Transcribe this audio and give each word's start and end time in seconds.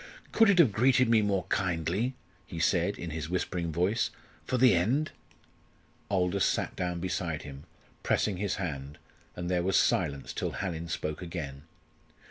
"Could 0.31 0.49
it 0.49 0.57
have 0.57 0.71
greeted 0.71 1.09
me 1.09 1.21
more 1.21 1.43
kindly," 1.49 2.15
he 2.47 2.57
said, 2.57 2.97
in 2.97 3.11
his 3.11 3.29
whispering 3.29 3.71
voice, 3.71 4.09
"for 4.47 4.57
the 4.57 4.73
end?" 4.73 5.11
Aldous 6.09 6.43
sat 6.43 6.75
down 6.75 6.99
beside 6.99 7.43
him, 7.43 7.65
pressing 8.01 8.37
his 8.37 8.55
hand, 8.55 8.97
and 9.35 9.47
there 9.47 9.61
was 9.61 9.77
silence 9.77 10.33
till 10.33 10.53
Hallin 10.53 10.87
spoke 10.87 11.21
again. 11.21 11.65